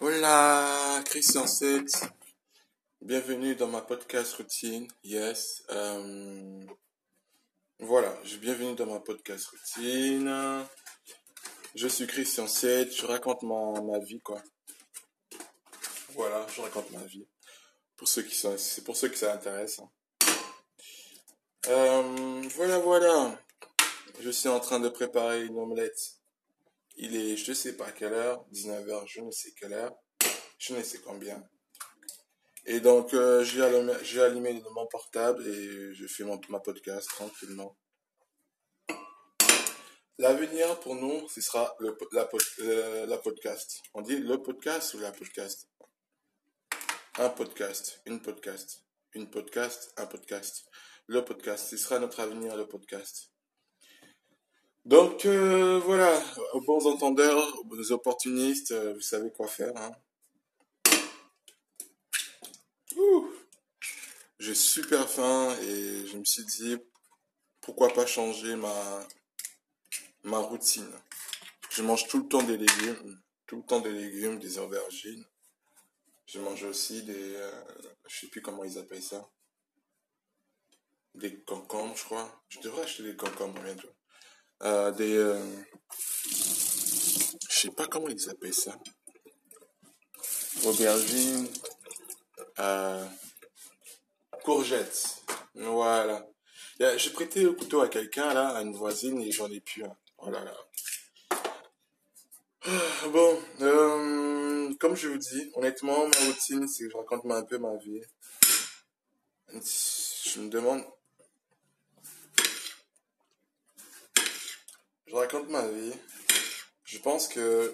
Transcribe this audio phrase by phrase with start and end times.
[0.00, 1.86] Hola, Christian 7.
[3.00, 4.88] Bienvenue dans ma podcast routine.
[5.02, 5.62] Yes.
[5.70, 6.64] Euh,
[7.78, 10.66] voilà, bienvenue dans ma podcast routine.
[11.74, 12.94] Je suis Christian 7.
[12.94, 14.42] Je raconte ma, ma vie, quoi.
[16.10, 17.26] Voilà, je raconte ma vie.
[17.96, 19.78] Pour ceux qui sont, c'est pour ceux qui ça intéresse.
[19.80, 19.90] hein.
[21.68, 23.38] Euh, voilà, voilà.
[24.20, 26.16] Je suis en train de préparer une omelette.
[26.96, 29.94] Il est, je ne sais pas quelle heure, 19h, je ne sais quelle heure,
[30.58, 31.42] je ne sais combien.
[32.66, 37.76] Et donc, euh, j'ai allumé, allumé mon portable et je fais mon, ma podcast tranquillement.
[40.18, 42.28] L'avenir pour nous, ce sera le, la,
[42.60, 43.82] euh, la podcast.
[43.94, 45.68] On dit le podcast ou la podcast?
[47.18, 50.64] Un podcast, une podcast, une podcast, un podcast.
[51.08, 53.32] Le podcast, ce sera notre avenir, le podcast.
[54.84, 56.22] Donc euh, voilà,
[56.64, 59.72] bons entendeurs, aux opportunistes, euh, vous savez quoi faire.
[59.76, 59.92] Hein.
[64.38, 66.76] J'ai super faim et je me suis dit
[67.60, 69.06] pourquoi pas changer ma
[70.24, 70.90] ma routine.
[71.70, 75.24] Je mange tout le temps des légumes, tout le temps des légumes, des aubergines.
[76.26, 77.64] Je mange aussi des, euh,
[78.08, 79.28] je sais plus comment ils appellent ça,
[81.14, 82.42] des concombres, je crois.
[82.48, 83.90] Je devrais acheter des concombres bientôt.
[84.62, 85.38] Euh, des, euh,
[86.26, 88.78] je sais pas comment ils appellent ça.
[90.64, 91.48] Aubergines,
[92.58, 93.06] euh,
[94.42, 95.22] courgettes.
[95.54, 96.26] Voilà.
[96.96, 99.96] J'ai prêté le couteau à quelqu'un là, à une voisine et j'en ai plus un.
[100.18, 100.54] Oh là là.
[102.66, 107.42] Ah, Bon, euh, comme je vous dis, honnêtement, ma routine, c'est que je raconte un
[107.42, 108.00] peu ma vie.
[109.52, 110.82] Je me demande,
[115.14, 115.92] je raconte ma vie.
[116.82, 117.72] Je pense que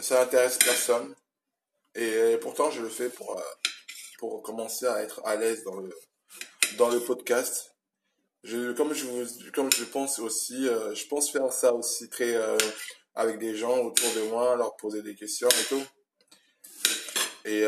[0.00, 1.14] ça intéresse personne
[1.94, 3.42] et pourtant je le fais pour euh,
[4.18, 5.90] pour commencer à être à l'aise dans le
[6.76, 7.74] dans le podcast.
[8.42, 12.34] Je, comme je vous, comme je pense aussi, euh, je pense faire ça aussi très
[12.34, 12.58] euh,
[13.14, 15.86] avec des gens autour de moi, leur poser des questions et tout.
[17.46, 17.64] Et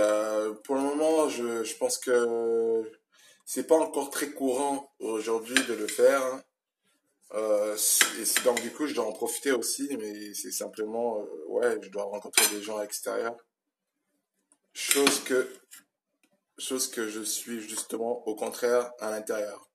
[0.65, 2.83] pour le moment, je, je pense que
[3.45, 6.23] c'est pas encore très courant aujourd'hui de le faire.
[6.25, 6.43] hein.
[7.33, 11.45] Euh, et c'est- donc du coup, je dois en profiter aussi, mais c'est simplement, euh,
[11.49, 13.37] ouais, je dois rencontrer des gens à l'extérieur.
[14.73, 15.53] Chose que,
[16.59, 19.69] chose que je suis justement au contraire à l'intérieur.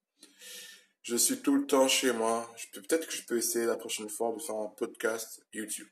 [1.02, 2.50] Je suis tout le temps chez moi.
[2.74, 5.88] Peut-être que je peux essayer la prochaine fois de faire un podcast YouTube.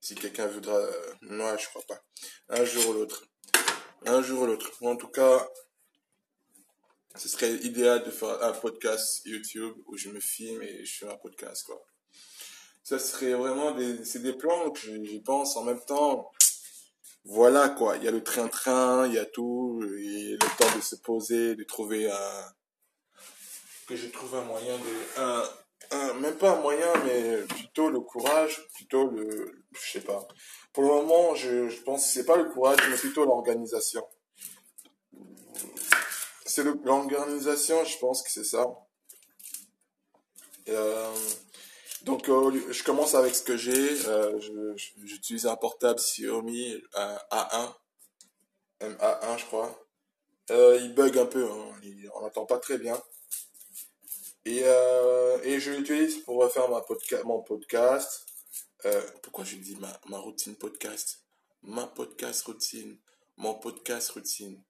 [0.00, 2.02] Si quelqu'un voudra, euh, moi je crois pas.
[2.48, 3.26] Un jour ou l'autre.
[4.06, 4.70] Un jour ou l'autre.
[4.82, 5.46] En tout cas,
[7.16, 11.08] ce serait idéal de faire un podcast YouTube où je me filme et je fais
[11.10, 11.84] un podcast, quoi.
[12.82, 16.30] Ça serait vraiment des, c'est des plans que j'y pense en même temps.
[17.24, 17.96] Voilà, quoi.
[17.96, 21.54] Il y a le train-train, il y a tout, et le temps de se poser,
[21.54, 22.44] de trouver un,
[23.86, 28.66] que je trouve un moyen de, un- même pas un moyen, mais plutôt le courage,
[28.74, 30.26] plutôt le, je sais pas.
[30.72, 34.04] Pour le moment, je, je pense que c'est pas le courage, mais plutôt l'organisation.
[36.54, 38.64] C'est l'organisation, je pense que c'est ça.
[40.68, 41.16] Euh,
[42.02, 44.06] donc, euh, je commence avec ce que j'ai.
[44.06, 47.74] Euh, J'utilise un portable Xiaomi un A1,
[48.82, 49.84] MA1, je crois.
[50.50, 51.74] Il bug un peu, hein.
[52.14, 53.02] On n'entend pas très bien.
[54.44, 56.68] Et, et je l'utilise pour faire
[57.24, 58.26] mon podcast.
[59.24, 59.76] Pourquoi je dis
[60.06, 61.18] ma routine podcast?
[61.64, 62.96] Ma podcast routine.
[63.38, 64.62] Mon podcast routine.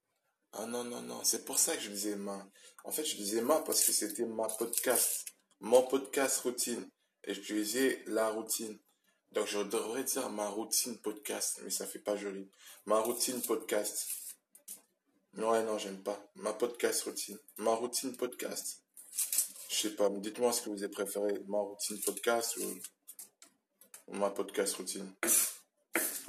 [0.57, 1.21] Ah non, non, non.
[1.25, 2.47] C'est pour ça que je disais ma.
[2.85, 5.25] En fait, je disais ma parce que c'était ma podcast.
[5.61, 6.89] Mon podcast routine.
[7.25, 8.79] Et j'utilisais la routine.
[9.33, 11.61] Donc, je devrais dire ma routine podcast.
[11.65, 12.49] Mais ça fait pas joli.
[12.87, 14.07] Ma routine podcast.
[15.37, 16.25] Ouais, non, j'aime pas.
[16.37, 17.39] Ma podcast routine.
[17.57, 18.81] Ma routine podcast.
[19.69, 24.77] Je sais pas, dites-moi ce que vous avez préféré, ma routine podcast ou, ma podcast
[24.77, 25.13] routine.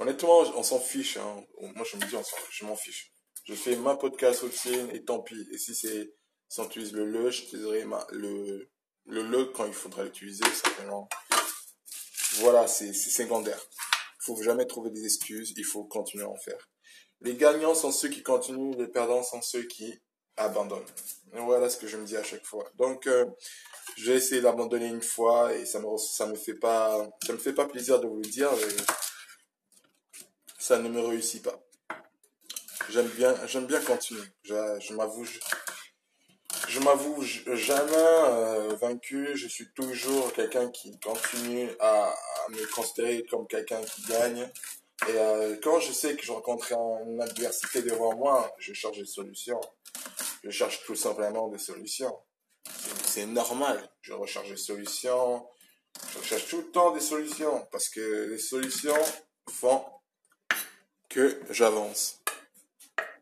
[0.00, 1.16] Honnêtement, on s'en fiche.
[1.16, 1.44] Hein.
[1.60, 3.12] Moi, je me dis, on je m'en fiche.
[3.46, 5.48] Je fais ma podcast routine et tant pis.
[5.52, 6.12] Et si c'est,
[6.48, 8.68] si on utilise le le, j'utiliserai le,
[9.06, 11.08] le le quand il faudra l'utiliser, simplement.
[12.38, 13.60] Voilà, c'est secondaire.
[14.20, 16.68] Il faut jamais trouver des excuses, il faut continuer à en faire.
[17.20, 19.94] Les gagnants sont ceux qui continuent, les perdants sont ceux qui
[20.36, 20.84] abandonnent.
[21.32, 22.68] Voilà ce que je me dis à chaque fois.
[22.74, 23.26] Donc, euh,
[23.96, 25.86] j'ai essayé d'abandonner une fois et ça me,
[26.30, 28.50] me fait pas, ça me fait pas plaisir de vous le dire,
[30.58, 31.62] ça ne me réussit pas.
[32.90, 34.22] J'aime bien, j'aime bien continuer.
[34.44, 35.24] Je, m'avoue,
[36.68, 39.30] je, m'avoue jamais euh, vaincu.
[39.34, 44.48] Je suis toujours quelqu'un qui continue à, à me considérer comme quelqu'un qui gagne.
[45.08, 49.06] Et euh, quand je sais que je rencontre une adversité devant moi, je cherche des
[49.06, 49.60] solutions.
[50.42, 52.16] Je cherche tout simplement des solutions.
[53.04, 53.88] C'est normal.
[54.00, 55.46] Je recherche des solutions.
[56.12, 57.66] Je recherche tout le temps des solutions.
[57.70, 58.96] Parce que les solutions
[59.50, 59.84] font
[61.08, 62.20] que j'avance.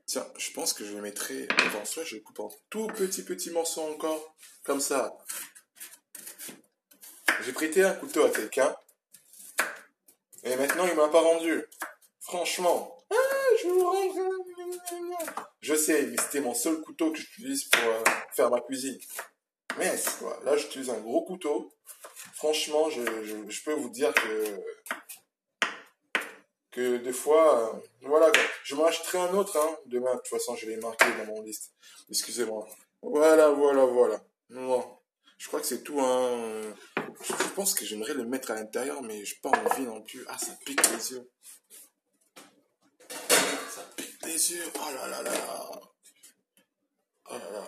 [0.06, 2.04] Tiens, je pense que je le mettrai dans ça.
[2.04, 4.36] Je le coupe en tout petit petit morceau encore.
[4.62, 5.16] Comme ça.
[7.42, 8.74] J'ai prêté un couteau à quelqu'un.
[10.42, 11.64] Et maintenant, il m'a pas rendu.
[12.20, 12.98] Franchement.
[13.10, 13.14] Ah,
[13.62, 13.94] je vous rends.
[15.60, 18.02] Je sais, mais c'était mon seul couteau que j'utilise pour euh,
[18.32, 18.98] faire ma cuisine.
[19.78, 20.38] Mais quoi?
[20.44, 21.72] Là, j'utilise un gros couteau.
[22.34, 24.60] Franchement, je, peux vous dire que
[26.74, 28.32] que des fois, euh, voilà,
[28.64, 31.42] je m'en achèterai un autre, hein, demain, de toute façon, je l'ai marqué dans mon
[31.42, 31.72] liste.
[32.10, 32.66] Excusez-moi.
[33.00, 34.20] Voilà, voilà, voilà.
[35.38, 36.74] Je crois que c'est tout, hein.
[37.22, 40.24] Je pense que j'aimerais le mettre à l'intérieur, mais je pas envie non plus.
[40.28, 41.30] Ah, ça pique les yeux.
[43.08, 44.64] Ça pique les yeux.
[44.74, 45.70] Oh là là là.
[47.30, 47.64] Oh là là.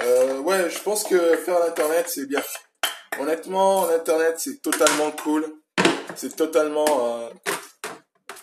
[0.00, 2.42] Euh, ouais, je pense que faire l'internet c'est bien.
[3.20, 5.44] Honnêtement, l'internet c'est totalement cool.
[6.16, 7.28] C'est totalement euh,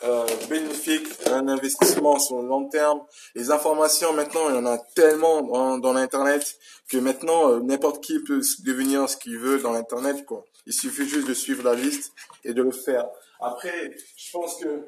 [0.03, 3.01] euh, bénéfique, un investissement sur le long terme.
[3.35, 6.57] Les informations maintenant, il y en a tellement dans, l'internet
[6.89, 10.25] que maintenant euh, n'importe qui peut devenir ce qu'il veut dans l'internet.
[10.65, 12.13] Il suffit juste de suivre la liste
[12.43, 13.07] et de le faire.
[13.41, 14.85] Après, je pense que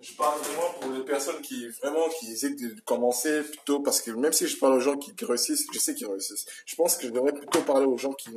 [0.00, 4.10] je parle vraiment pour les personnes qui vraiment qui hésitent de commencer plutôt parce que
[4.10, 6.46] même si je parle aux gens qui, réussissent, je sais qu'ils réussissent.
[6.64, 8.30] Je pense que je devrais plutôt parler aux gens qui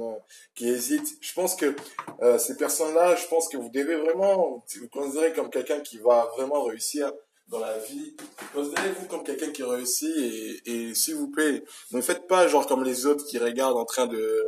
[0.55, 1.17] qui hésitent.
[1.21, 1.73] Je pense que
[2.21, 6.29] euh, ces personnes-là, je pense que vous devez vraiment vous considérer comme quelqu'un qui va
[6.35, 7.11] vraiment réussir
[7.47, 8.15] dans la vie.
[8.53, 12.83] Considérez-vous comme quelqu'un qui réussit et, et s'il vous plaît, ne faites pas genre comme
[12.83, 14.43] les autres qui regardent en train de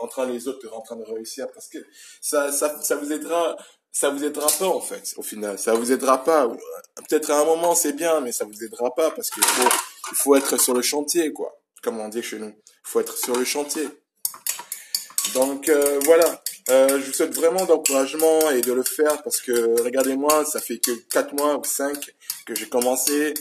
[0.00, 1.78] en train les autres en train de réussir parce que
[2.20, 3.56] ça ça ça vous aidera
[3.92, 5.58] ça vous aidera pas en fait au final.
[5.58, 6.48] Ça vous aidera pas.
[7.08, 9.68] Peut-être à un moment c'est bien mais ça vous aidera pas parce qu'il faut
[10.10, 12.54] il faut être sur le chantier quoi comme on dit chez nous.
[12.66, 13.88] Il faut être sur le chantier.
[15.34, 16.42] Donc euh, voilà.
[16.70, 20.78] Euh, je vous souhaite vraiment d'encouragement et de le faire parce que regardez-moi ça fait
[20.78, 22.14] que 4 mois ou 5
[22.46, 23.34] que j'ai commencé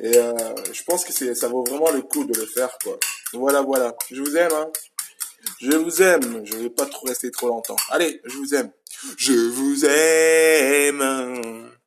[0.00, 0.34] et euh,
[0.70, 2.98] je pense que c'est ça vaut vraiment le coup de le faire quoi.
[3.32, 3.96] Voilà voilà.
[4.10, 4.70] Je vous aime hein.
[5.60, 6.42] Je vous aime.
[6.44, 7.76] Je vais pas trop rester trop longtemps.
[7.90, 8.70] Allez, je vous aime.
[9.16, 11.77] Je vous aime.